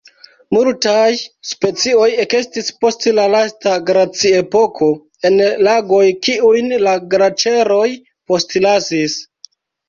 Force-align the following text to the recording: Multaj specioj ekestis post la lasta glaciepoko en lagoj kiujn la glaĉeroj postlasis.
Multaj 0.55 1.09
specioj 1.49 2.07
ekestis 2.23 2.71
post 2.85 3.05
la 3.17 3.25
lasta 3.33 3.73
glaciepoko 3.89 4.87
en 5.31 5.37
lagoj 5.69 6.01
kiujn 6.29 6.73
la 6.87 6.95
glaĉeroj 7.13 7.85
postlasis. 8.33 9.21